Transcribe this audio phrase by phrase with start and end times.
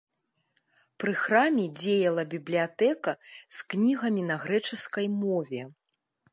[1.03, 5.61] Пры храме дзеяла бібліятэка з кнігамі на грэчаскай мове.